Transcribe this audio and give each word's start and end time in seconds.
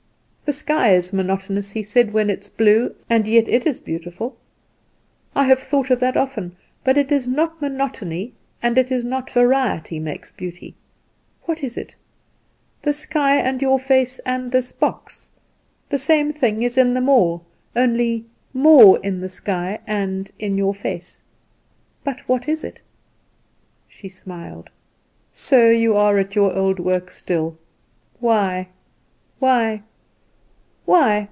"The 0.43 0.57
sky 0.59 0.93
is 0.93 1.13
monotonous," 1.13 1.71
he 1.71 1.81
said, 1.81 2.11
"when 2.11 2.29
it 2.29 2.39
is 2.41 2.49
blue, 2.49 2.93
and 3.09 3.25
yet 3.25 3.47
it 3.47 3.65
is 3.65 3.79
beautiful. 3.79 4.35
I 5.33 5.45
have 5.45 5.59
thought 5.59 5.89
of 5.89 6.01
that 6.01 6.17
often; 6.17 6.57
but 6.83 6.97
it 6.97 7.09
is 7.09 7.25
not 7.25 7.61
monotony, 7.61 8.33
and 8.61 8.77
it 8.77 8.91
is 8.91 9.05
not 9.05 9.29
variety 9.29 9.97
makes 9.97 10.33
beauty. 10.33 10.75
What 11.43 11.63
is 11.63 11.77
it? 11.77 11.95
The 12.81 12.91
sky, 12.91 13.37
and 13.37 13.61
your 13.61 13.79
face, 13.79 14.19
and 14.25 14.51
this 14.51 14.73
box 14.73 15.29
the 15.87 15.97
same 15.97 16.33
thing 16.33 16.63
is 16.63 16.77
in 16.77 16.93
them 16.95 17.07
all, 17.07 17.45
only 17.73 18.25
more 18.53 18.99
in 18.99 19.21
the 19.21 19.29
sky 19.29 19.79
and 19.87 20.29
in 20.37 20.57
your 20.57 20.73
face. 20.73 21.21
But 22.03 22.27
what 22.27 22.49
is 22.49 22.65
it?" 22.65 22.81
She 23.87 24.09
smiled. 24.09 24.69
"So 25.31 25.69
you 25.69 25.95
are 25.95 26.17
at 26.17 26.35
your 26.35 26.53
old 26.53 26.77
work 26.77 27.09
still. 27.09 27.57
Why, 28.19 28.67
why, 29.39 29.83
why? 29.83 29.87